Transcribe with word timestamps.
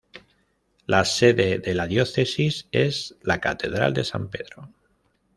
La 0.87 1.05
sede 1.05 1.59
de 1.59 1.75
la 1.75 1.85
Diócesis 1.85 2.67
es 2.71 3.19
la 3.21 3.39
Catedral 3.39 3.93
de 3.93 4.03
San 4.03 4.31
Pedro. 4.31 4.73